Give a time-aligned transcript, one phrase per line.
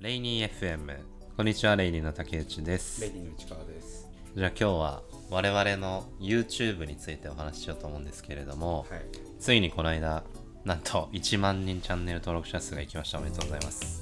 [0.00, 0.96] レイニー FM
[1.36, 4.08] こんにちはレイニーの竹内ですレディの内川です。
[4.34, 9.02] じゃあ今日は我々の YouTube についてお話ししようと思うんですけれども、はい。
[9.38, 10.24] ついにこの間
[10.64, 14.00] なんと1万人チャンネル登録者数がいきましたおめでとうございます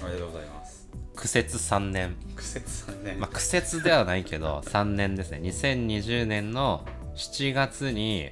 [0.00, 0.88] おめでとうございます。
[1.16, 3.16] 苦節3年苦節さんね。
[3.20, 8.30] まあ苦節ではないけど 3年ですね2020年の7月に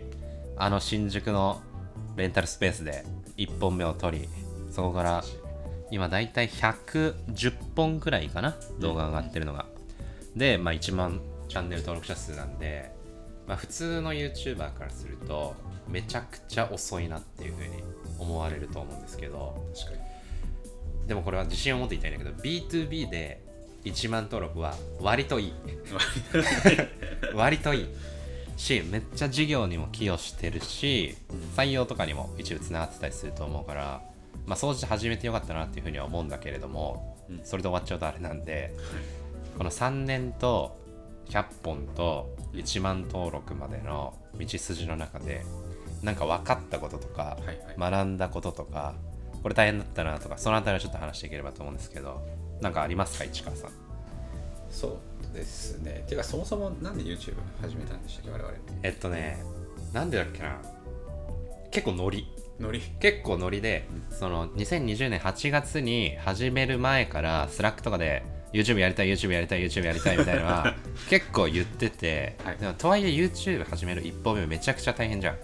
[0.56, 1.60] あの新宿の
[2.16, 3.04] レンタルスペースで
[3.36, 4.28] 1本目を取り
[4.70, 5.24] そこから
[5.90, 9.66] 今だいたい110本くらいかな動画が上がってるのが、
[10.36, 12.92] で、まあ、1万チャンネル登録者数なんで、
[13.46, 15.54] まあ、普通の YouTuber からすると
[15.88, 17.82] めちゃくちゃ遅いなっていうふうに
[18.18, 19.64] 思われると思うんですけど。
[21.06, 23.42] でもこれは自信を持って言いたいんだけど B2B で
[23.84, 25.52] 1万登録は割といい。
[27.34, 27.88] 割といい。
[28.56, 31.16] しめっちゃ事業にも寄与してるし
[31.56, 34.02] 採用とかにも一部つながってたりすると思うから
[34.50, 37.40] まあ掃除始めてよかったなっていうふうには思うんだけれども、うん。
[37.44, 38.74] それで終わっちゃうとあれなんで
[39.56, 40.76] この3年と
[41.28, 45.44] 100本と1万登録までの道筋の中で
[46.02, 47.38] なんか分かったこととか、
[47.78, 48.94] 学んだこととか
[49.42, 52.20] これ大変だったなとかそのあたりをちょっと話していければと思うんですけど
[52.60, 53.70] なんかありますか市川さん？
[54.70, 54.98] そ
[55.32, 56.02] うですね。
[56.06, 58.52] ていうか、そもそもなんで YouTube 始めたんでしたっけ、我々。
[58.82, 59.42] えっとね
[59.92, 60.58] なんでだっけな。
[61.70, 62.26] 結構ノリ
[62.60, 62.80] ノリ。
[63.00, 68.22] 結構ノリでその2020年8月に始める前からスラックとかで
[68.52, 70.74] YouTube やりたい YouTube やりたい YouTube やりたいみたいなのは
[71.08, 72.56] 結構言ってて、はい。
[72.58, 75.36] でもとはいえ YouTube 始める一歩目めちゃくちゃ大変じゃん。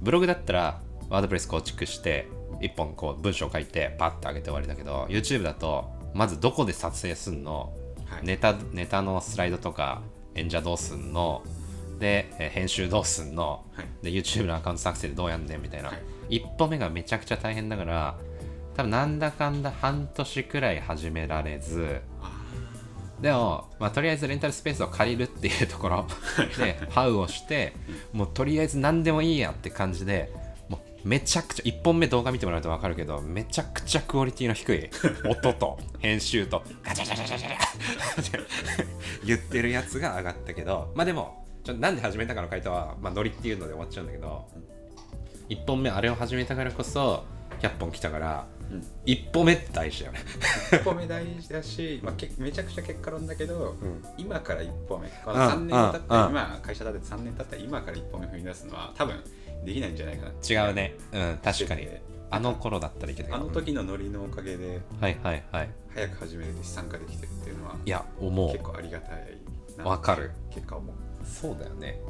[0.00, 2.28] ブログだったらワードプレス構築して
[2.60, 7.72] 一本こう文章書いてパッと上げて終わりだけど YouTube だとまずどこで撮影すんの、
[8.06, 8.24] はい。
[8.24, 10.02] ネタネタのスライドとか
[10.34, 11.42] 演者どうすんの？
[11.98, 13.86] でえー編集どうすんの、はい。
[14.04, 15.98] で YouTube のアカウント作成でどうやんねんみたいな、はい
[16.28, 18.18] 一歩目がめちゃくちゃ大変だから
[18.74, 22.36] 多分なんだかんだ半年くらい始められずあ
[23.20, 26.06] でも、まあ、とりあえずレンタルスペースを借りるっていうところ。
[26.58, 27.72] でハウをして
[28.12, 30.30] もうとりあえず何でもいいやって感じで
[30.68, 34.90] もうめちゃくちゃ1本目動画見てもらうと分かるけどめちゃくちゃクオリティの低い
[35.28, 37.48] 音と編集とガチャガチャガチャ
[38.16, 38.86] ガチャって
[39.24, 44.46] 言ってるやつが上がったけどまあでもちょなんで始めたかの回答は、まあ、ノリっていうので終わっちゃうんだけど
[45.48, 47.24] 1本目あれを始めたからこそ
[47.60, 48.84] 100本来たからうん。
[49.04, 50.18] 1歩目って大事だよね。
[50.72, 53.76] 一歩目大事だし、 まあ、けめちゃくちゃ結果論だけど、
[54.18, 55.08] 今から一歩目。
[55.24, 59.22] このうん3年経って、うん今、会社立てて3年経ったら今から一歩目踏み出すのは多分
[59.64, 60.66] できないんじゃないかな。
[60.66, 60.94] 違うね。
[61.12, 61.82] うん確かに。
[61.82, 63.40] であの頃だったらいけたけど。
[63.40, 65.70] あの時のノリのおかげで、はいはいはい。
[65.94, 69.38] 早く始めれて参加できてるっていうのは、いや思結構ありがたい
[69.78, 70.32] なわかる。
[70.50, 70.94] 結果思う。
[70.94, 71.26] う。
[71.26, 72.00] そうだよね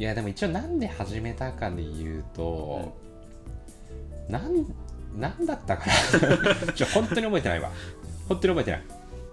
[0.00, 2.96] いやでも一応なんで始めたかで言うと、
[4.30, 4.64] なん
[5.14, 5.84] なんだったか
[6.66, 6.72] な。
[6.72, 7.70] ちょ本当に覚えてないわ。
[8.26, 8.82] 本当に覚えてない。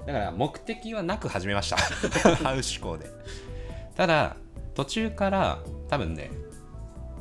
[0.07, 1.77] だから目的はなく始めました。
[2.43, 3.09] ハウ思考で。
[3.95, 4.35] ただ
[4.75, 6.31] 途中から多分ね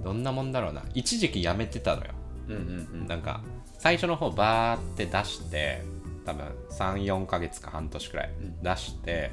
[0.03, 0.83] どんなもんだろうな。
[0.93, 2.11] 一時期やめてたのよ。
[2.49, 3.07] うんうんうん。
[3.07, 3.43] なんか
[3.79, 5.85] 最初の方バーって出して
[6.25, 8.61] 多分34ヶ月か半年くらいうん。
[8.61, 9.31] 出して、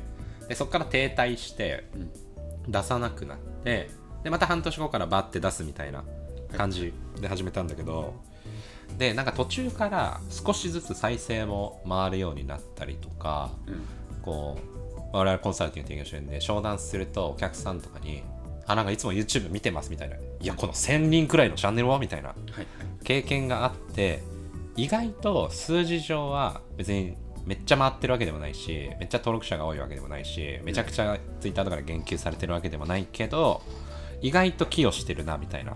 [0.47, 2.11] でそこから停滞してうん。
[2.71, 3.89] 出さなくなって
[4.23, 6.03] でまた半年後からバーって出すみたいな
[6.57, 8.13] 感じで始めたんだけど、
[8.97, 13.83] でなんか途中から少しずつ再生も回るようになったりとかうん
[14.21, 14.57] こ
[15.13, 18.23] う我々コンサルティング提供してるんで商談するとお客さんとかに
[18.65, 22.33] 「あなんかいつも YouTube 見てます」みたいな「いやこの1000人くらいのチャンネルは?」みたいな。
[23.03, 24.23] 経験があって
[24.75, 33.61] 意外と数字上は別にめっちゃ回ってるわけでもないしめっちゃ登録者が多いわけでもないしめちゃくちゃ Twitter とかで言及されてるわけでもないけど
[34.23, 35.75] 意外と寄与してるなみたいな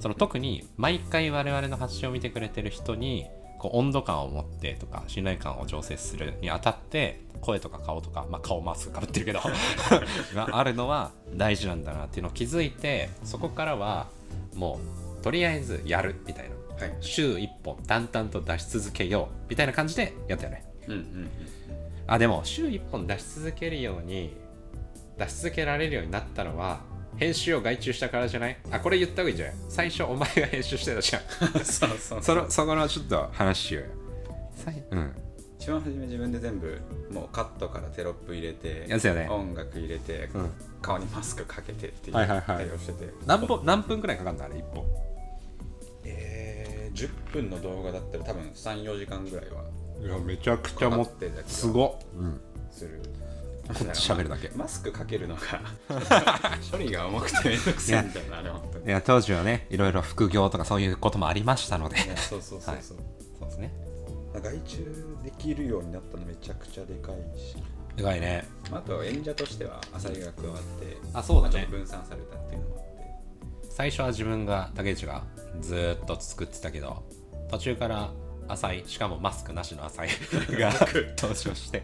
[0.00, 3.26] その特に毎回我々の発信を見てくれてる人に
[3.58, 9.40] こう温度感を持ってとか信頼感を醸成するにあたって声とか顔とか、まあ、顔マスクかぶってるけど
[10.34, 14.08] があるのは大事なんだなっていうのを気づいてそこからは
[14.54, 14.80] も
[15.20, 16.96] うとりあえずやるみたいなはい。
[17.00, 21.30] 週1本淡々と出し続けようみたいな感じでやったよねうんうんうん。
[22.06, 24.34] あでも週1本出し続けるように
[25.18, 26.80] 出し続けられるようになったのは
[27.16, 28.56] 編集を外注したからじゃない？
[28.70, 29.54] あこれ言った方がいいんじゃない？
[29.68, 31.22] 最初お前が編集してたじゃん。
[31.64, 33.90] そうそうそのそこのちょっと話しようよ。
[34.92, 35.12] うん。
[35.58, 36.80] 一番初め自分で全部
[37.10, 39.28] もうカットからテロップ入れてやつよね。
[39.30, 40.50] 音楽入れて、うん。
[40.80, 42.66] 顔にマスクかけてっていうはいはいはい。
[42.66, 44.84] 対応してて、何本何分くらいかかるんだあれ1本。
[46.04, 49.62] えー、10分の動画だったら多分34時間ぐらいは
[50.00, 52.40] いやめちゃくかかってた気がすごっ、うん、
[52.72, 53.00] する
[53.72, 54.50] 喋るだけ。
[54.56, 55.40] マスクかけるのが
[56.70, 58.86] 処理が重くてめんどくさいんだよなあれ本当に。
[58.86, 61.96] いや当時はねいろいろ副業とかそういうこともありましたので。
[62.16, 62.98] そうそうそうそう、
[63.38, 63.72] そうですね。
[64.34, 64.78] 外注
[65.22, 67.56] できるようになったのめちゃくちゃでかいし。
[67.96, 68.46] でかいね。
[68.70, 71.66] まああと演者としては浅井が加わってあそうだね。
[71.70, 72.92] 分散されたっていうのもあって。
[73.70, 75.24] 最初は自分が竹内が
[75.60, 77.04] ずーっと作ってたけど
[77.50, 78.10] 途中から
[78.48, 80.08] 浅井しかもマスクなしの浅井
[80.58, 80.72] が
[81.16, 81.82] 登場して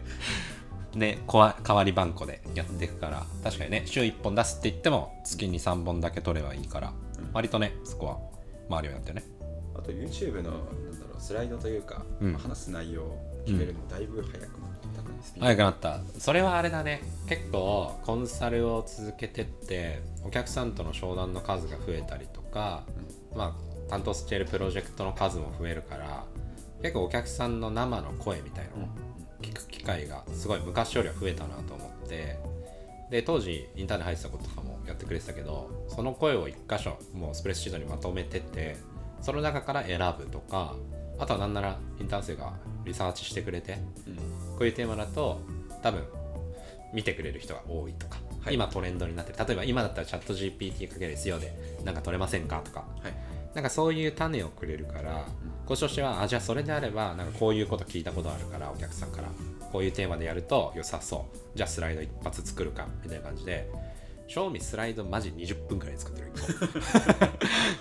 [0.95, 7.29] ねこわ代わり番号でやっていくから確かにね週1本出すって言っても月に3本だけ取ればいいから、うん。
[7.33, 8.17] 割とねそこは
[8.69, 9.39] 回るようになってるね。
[9.75, 12.33] あと YouTube のなんだろうスライドというか、うん。
[12.33, 14.49] 話す内容を決めるのもだいぶ早くなっ
[14.95, 15.99] たかな、スピード早くなった。
[16.19, 17.01] それはあれだね。
[17.27, 22.83] 結構コンサルを続けてってお客さんとの商談の数が増えたりとか、
[23.35, 26.23] まあ担当しているプロジェクトの数も増えるから
[26.83, 28.87] 結構お客さんの生の声みたいなのを
[29.41, 32.39] 聞く機会がすごい昔よりは増えたなと思って
[33.09, 38.77] で当時インターネ入ってたこととかもやってくれてたけどその声を一箇所もうスプレッドシートにまとめてて
[39.21, 40.75] その中から選ぶとか
[41.17, 42.53] あとはなんならインターン生が
[42.85, 43.77] リサーチしてくれて
[44.07, 44.15] うん。
[44.15, 44.21] こ
[44.61, 45.41] ういうテーマだと
[45.81, 46.03] 多分
[46.93, 48.55] 見てくれる人が多いとか、はい。
[48.55, 49.45] 今トレンドになってる。
[49.45, 51.53] 例えば今だったらチャット GPT かける SEO で
[51.83, 52.85] なんか取れませんかとか。
[53.01, 53.13] はい。
[53.53, 55.27] なんかそういう種をくれるから、
[55.69, 59.29] こっちとしてはあじゃあそれであればなんかこういうこと聞いたことあるからお客さんから
[59.71, 63.69] こういうテーマでやると良さそうじゃあスライド一発作るかみたいな感じで
[64.25, 66.31] 賞味スライドマジ20分くらいで作ってる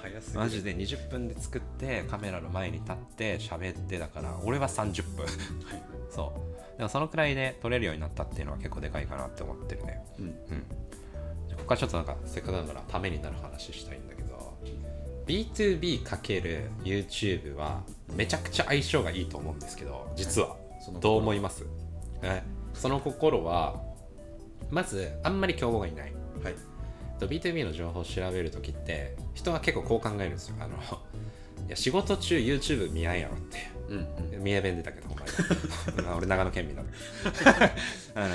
[0.03, 0.39] 早すぎる。
[0.39, 5.25] マジで20分で作ってカメラの前に立って喋ってだから俺は30分。
[5.25, 5.35] はい。
[6.11, 6.33] そ
[6.75, 6.77] う。
[6.79, 10.03] でもそのくらいで撮れるようになったっていうのは結構でかいかなって思ってるね。
[10.19, 10.25] うん。
[10.25, 10.33] うん。
[10.33, 10.37] こ
[11.59, 14.08] こからちょっとなんかせっかくだからためになる話したいん
[15.29, 17.83] B2B×YouTube は
[18.15, 20.57] めちゃくちゃ相性がいいと思うんですけど実は。
[21.01, 21.67] どう思います？
[22.23, 22.43] え
[22.73, 23.83] その心は
[24.71, 26.13] まずあんまり競合がいない。
[26.43, 26.55] はい。
[27.21, 30.57] と B2B の情報を調べるときって人は結構こう考えるんですよ。
[30.61, 30.77] あの
[31.67, 33.59] いや仕事中 YouTube 見合いやろって
[33.91, 33.95] う。
[33.95, 33.99] ん
[34.35, 34.43] うん。
[34.45, 35.25] 三重弁出たけどお前。
[36.07, 36.89] まあ俺長野県民なの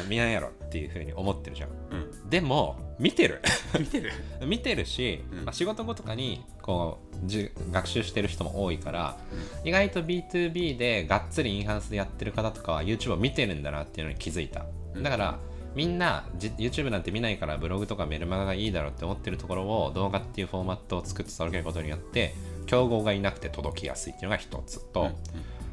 [0.10, 1.70] 見合いやろっていうふうに思ってるじゃん。
[1.70, 3.42] うんでも見てる。
[3.80, 4.12] 見てる？
[4.46, 5.46] 見てるし、うん。
[5.46, 9.18] まあ、仕事後とかにこうじゅ学習してる人も多いから、
[9.64, 14.66] 意外と B2B でがっつりインハウスでやってる方とかは YouTube を見てるんだなっていうのに気づいた。
[14.94, 15.04] うん。
[15.04, 15.40] だから
[15.76, 22.36] みんなじ YouTube なんて見ないからブログとかメルマガがいいだろうって思ってるところを動画っていうフォーマットを作って届けることによって
[22.68, 25.16] 競合がいなくて届きやすいっていうのが一つと、うん。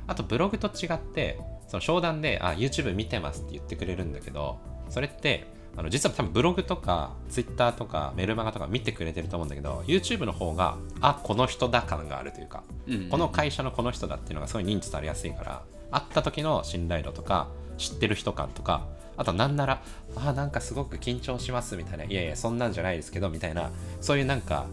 [0.06, 1.38] あとブログと違って
[1.69, 4.58] その商談で「あ YouTube 見てます」って言ってくれるんだけど
[4.88, 18.87] それってあの実は多分ブログとか Twitter とかメルマガとか見てくれてると思うんだけど YouTube の方があこの人だ感があるというかうんうんこの会社のこの人だっていうのがすごい認知されやすいから会った時の信頼度とか知ってる人感とか
[19.17, 19.82] あとなんなら
[20.17, 23.70] あなんかすごく緊張しますみたいないやいやそんなんじゃないですけどみたいな
[24.00, 24.66] そういうなんか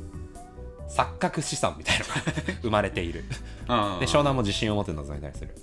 [0.90, 2.22] 錯覚資産みたいなのが
[2.62, 3.26] 生まれている。
[3.68, 5.54] で湘南も自信を持って臨んだりする。
[5.54, 5.62] だ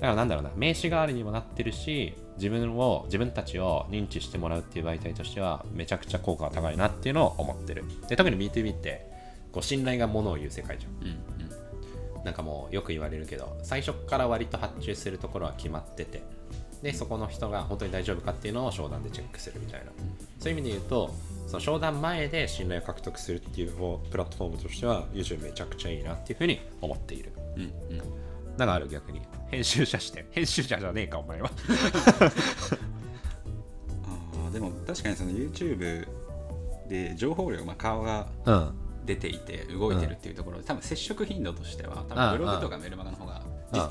[0.00, 7.84] からなんだろうな名刺代わりにもなってるし自分を自分たちを認知してもらうっていう媒体としてはめちゃくちゃ効果が高いなっていうのを思ってる。
[8.08, 9.08] で特に B2B って
[9.52, 10.92] こう信頼がものを言う世界じゃん。
[11.02, 11.08] うん
[12.18, 12.24] うん。
[12.24, 16.22] なんかもうよく言われるけど最初から割と発注するところは決まってて
[16.82, 19.92] でそこの人が本当に大丈夫かっていうのを商談でチェックするみたいな。
[20.38, 21.14] そういう意味で言うと
[21.46, 23.72] その商談前で信頼を獲得するっていう
[24.10, 27.32] プラットフォームとしては YouTube めちゃくちゃいいなっていうふうに思っている。
[27.56, 28.02] うんうん。
[28.56, 29.20] なんかある逆に
[29.54, 31.50] 編集者して編集者じゃねえかお前は。
[32.18, 36.08] あーでも確かにその YouTube
[36.88, 38.74] で情報量、まあ、顔がうん。
[39.04, 43.42] 出ていて動いてるっていうところで、多分接触頻度としては多分ブログとかメルマガの方が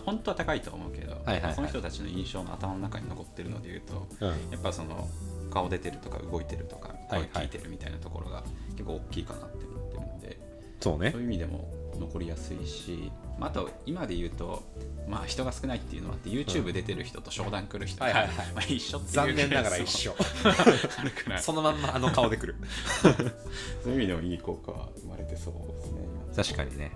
[0.06, 1.54] 本当は高いと思うけど、はいはいはい。
[1.54, 4.30] その人たちの印象の頭の中に残ってるので言うとうん。
[4.30, 5.08] やっぱその
[5.52, 7.30] 顔出てるとか動いてるとかはいはい。
[7.32, 10.40] 声聞いてるみたいなところが結構大きいかなって思ってるので、
[10.80, 11.12] そうね。
[11.12, 14.64] そういう意味でも残りやすいし、まあ、あと今で言うと、
[15.08, 18.36] まあ、人が少ないっていうのはあって YouTube 出てる人と商談来る人が、はいはいはい。
[18.54, 20.14] まあ、一緒っていう 残念ながら一緒。
[20.14, 22.56] ケースもあるからそのまんまあの顔でくる。
[23.02, 23.14] そう
[23.90, 26.02] いう意味でもいい効果は生まれてそうですね。
[26.36, 26.92] 確かにね。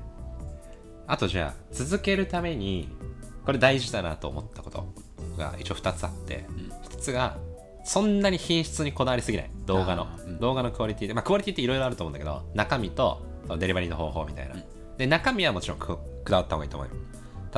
[1.08, 2.90] あとじゃあ続けるために
[3.46, 4.94] これ大事だなと思ったこと
[5.38, 6.56] が一応2つあってうん。
[6.90, 7.38] 1つが
[7.84, 9.50] そんなに品質にこだわりすぎない。
[9.66, 10.40] 動画の、うん。
[10.40, 13.26] 動画のクオリティでまあクオリティっていろいろあると思うんだけど中身と
[13.58, 14.64] デリバリーの方法みたいな、うん。
[14.98, 16.96] で中身はもちろんくくだわった方がいいと思うよ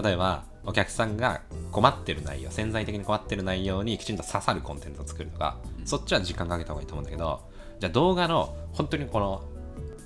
[0.01, 1.41] 例えばお客さんが
[1.71, 5.87] 困ってる内容潜在的に困ってる内容にきちんと刺さるコンテンツを作るとか、うん。
[5.87, 9.43] そっちは時間かけた方がいいと思うんだけどじゃあ動画の本当にこの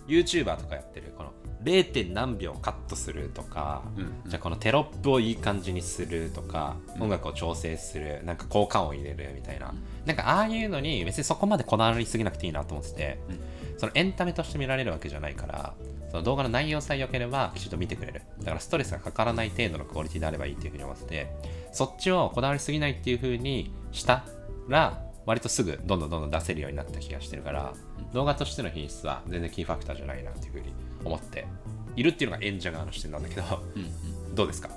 [0.07, 1.33] YouTuber とかやってるこの
[1.63, 2.11] 0.
[2.11, 4.29] 何秒カットするとか、うん。
[4.29, 7.03] じゃあこのテロップをいい感じにするとか、うん。
[7.03, 9.77] 音楽を調整するなんか効果音を入れるみたいな、うん。
[10.05, 13.39] なんかああいうのに別にそこまでこだわりすぎなくていいなと思ってて、うん。
[13.77, 15.73] そのエンタメとして見られるわけじゃないから
[16.13, 18.21] その動画の内容さえ良ければきちんと見てくれる。
[18.39, 21.35] だからストレスがかからない程度のクオリティであればいいっていうふうに思ってて。
[21.71, 24.23] そっちをこだわりすぎないっていうふうにした
[24.67, 27.73] ら割とすぐどんどんどんどん出せるようになった気がしてるから
[28.13, 30.71] 動画としての品質は全然キーファクターじゃないなっていうふうに
[31.03, 31.47] 思って
[31.95, 34.69] いるっていうのが演者側の視点なんだけどうんどうですか？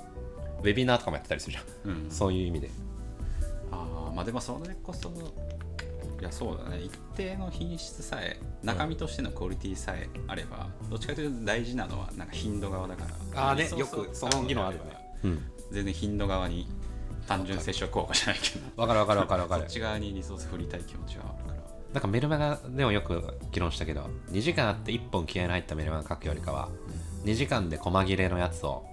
[0.63, 1.91] ウェビナーとかもやってたりするじゃん。
[1.91, 2.03] うん。
[2.05, 2.71] うんそういう意味で。
[3.71, 5.11] ああまあでもそれこそ
[6.19, 6.81] いやそうだね。
[6.81, 13.51] 一定の品質さえ中身としてのクオリティさえあれば、どっちかというと大事なのはなんか頻度側だから。
[13.51, 14.97] あーねよくその議論あるよね。
[15.23, 15.51] うん。
[15.71, 16.67] 全然頻度側に
[17.27, 18.81] 単純接触効果じゃないけど。
[18.81, 19.61] わかるわかるわかるわかる。
[19.63, 21.57] そっち側にリソース振りたい気持ちはあるから。
[21.93, 26.69] なんかメルマガでもよく議論したけど2時間あって1本気合いの入ったメルマガ書くよりかは
[27.23, 28.85] 2時間で細切れのやつを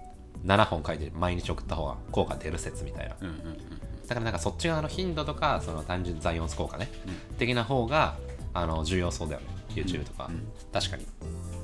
[0.46, 3.16] 7本書いて毎日送った方が効果出る説みたいな。
[3.20, 8.16] うんうんうんだからなんかそっち側の頻度とかその単純ザイオンス効果ね、う的な方が
[8.52, 9.46] あの重要そうだよね。
[9.74, 10.46] YouTube とか、うん。
[10.72, 11.04] 確かに。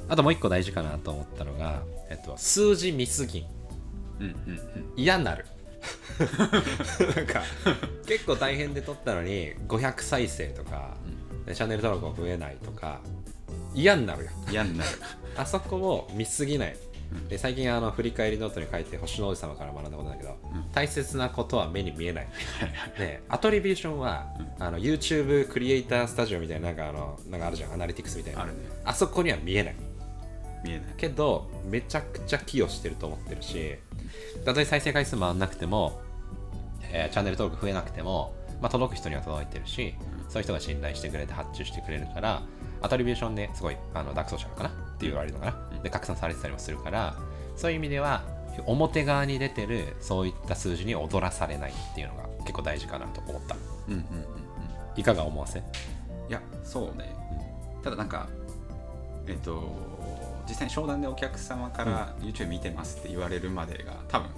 [0.08, 3.46] あともう一個大事かなと思ったのが、えっと、数字見すぎ
[4.18, 4.92] うんうんうん。
[4.96, 5.46] 嫌になる。
[7.16, 7.42] なんか
[8.06, 10.96] 結構大変で撮ったのに500再生とか、
[11.46, 13.00] でチャンネル登録も増えないとか
[13.74, 14.30] 嫌になるよ。
[14.50, 14.90] 嫌になる。
[15.36, 16.74] あそこを見すぎない。
[16.74, 16.89] うん
[17.28, 20.72] で最近あの振り返りノートに書いて星の王子様から学んだことだけど、うん。
[20.72, 22.28] 大切なことは目に見えない。
[22.98, 24.26] でアトリビューションは、
[24.58, 28.42] あの YouTube クリエイタースタジオみたいななんかあのなんかあるじゃんアナリティクスみたいな。
[28.42, 28.58] あるね。
[28.84, 29.76] あそこには見えない。
[30.64, 30.94] 見えない。
[30.96, 33.78] けどめちゃくちゃ寄与してると思ってるし
[34.44, 36.00] たとえ再生回数回んなくても、
[36.92, 39.94] えーチャンネル登録増えなくても、まあ、届く人には届いてるし、
[40.30, 42.42] そういう人が信頼してくれて発注してくれるから
[42.82, 47.16] アトリビューションですごいあのダークソーシャルかなって言われるのかな、うんで拡散されてたりもするから
[47.56, 48.24] そういう意味では
[48.66, 53.56] 表側に出てるそういった数字に踊らされないっていうのが結構大事かなと思った。
[53.88, 54.24] うんうんうんうん。
[54.96, 55.60] いかが思わせ？
[55.60, 55.62] い
[56.28, 57.14] やそうね、
[57.82, 58.28] ただなんか
[59.26, 59.72] えっと
[60.48, 64.28] 実際に商談でお客様から YouTube 見てますって言われるまでが多分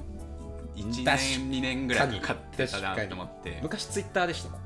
[0.77, 4.61] 1確か年2年ぐらいかかってたなと思って、昔ツイッターでしたもん。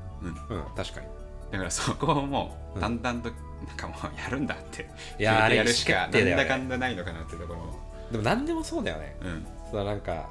[0.49, 1.07] うん、うん確かに。
[1.51, 3.01] だからそこをもうだん。
[3.01, 3.29] だんと
[3.65, 4.89] なんかもうやるんだって。
[5.19, 7.79] いやーあれやるしかなんだかんだないのかなっていうところも。
[8.11, 9.15] でも何でもそうだよね。
[9.21, 9.47] うん。
[9.71, 10.29] そうなんか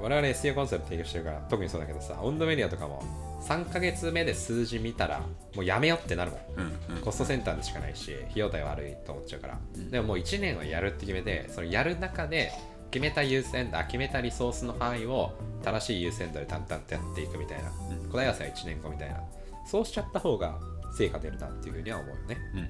[0.00, 3.02] 我々 SEO コンサル提供してるから特にそうだけどさオンドメディアとかも
[3.42, 5.20] 3ヶ月目で数字見たら
[5.54, 6.40] もうやめよってなるもん。
[6.56, 9.90] うんうんコストセンターでしかないし費用対悪いと思っちゃうから、うん。
[9.90, 12.52] でももう1年はやるって決めてそのやる中で
[12.90, 15.32] 決めた優先あ決めたリソースの範囲を
[15.62, 18.10] 正しい優先度で淡々とやっていくみたいな、うん。
[18.10, 19.20] 答え合わせは1年後みたいな。
[19.66, 20.58] そうしちゃった方が
[20.92, 22.38] 成果出るなっていうふうには思うよね。
[22.52, 22.66] うんうん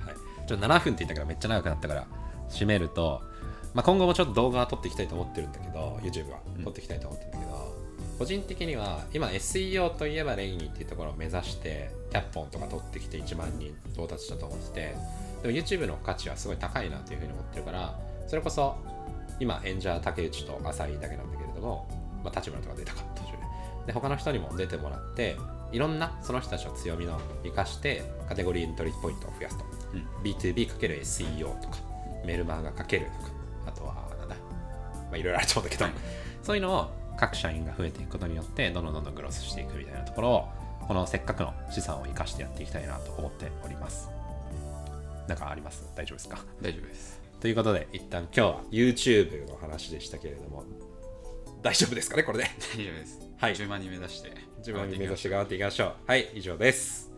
[0.00, 0.14] はい、
[0.46, 2.06] ちょっと7分って言ったからめっちゃ長くなったから
[2.48, 3.22] 締めると、
[3.74, 6.40] まあ、今後もちょっと動画は撮っていきたいと思ってるんだけど YouTube は。
[6.56, 6.64] うん。
[6.64, 7.76] 撮っていきたいと思ってるんだけど、
[8.18, 14.94] 個人的には今 SEO といえばレイニーっていうところを目指して100本とか撮ってきて1万人到達したと思ってて
[15.42, 18.76] でも YouTube の価値はすごい高いなというふうに思ってるからそれこそ
[19.38, 21.88] 今演者竹内と浅井だけなんだけれども、
[22.24, 23.38] まあ、立花とか出たか途中で
[23.88, 25.36] で他の人にも出てもらって
[25.72, 29.64] いろんなその人たちの強みの生かしてカテゴリーエントリーポイントを増やすと。
[29.94, 30.06] うん。
[30.22, 31.78] B2B×SEO とか
[32.24, 33.32] メルマガかけるとか
[33.66, 35.90] あとはなんだまあいろいろあると思うんだけど、
[36.42, 40.48] そういうのを各社員が増えていくことによってどんどんどんどんグロスしていくみたいなところを
[40.86, 44.10] このせっかくの資産を生かしてやっていきたいなと思っております
[45.26, 50.64] なんかあります大丈夫ですか大丈夫ですということで一旦今日は YouTube の話でしたけれども
[51.66, 53.18] 大丈夫ですかねこれで大丈夫です。
[53.38, 53.54] はい。
[53.56, 54.32] 10万人目指して。
[54.58, 55.92] 自分に目指して頑張っていきましょう。
[56.06, 57.15] はい以上です